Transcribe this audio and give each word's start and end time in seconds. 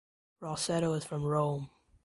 Rossetto 0.41 0.97
is 0.97 1.05
from 1.05 1.23
Rome. 1.23 1.69